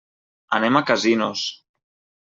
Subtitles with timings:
[0.59, 1.47] Anem a Casinos.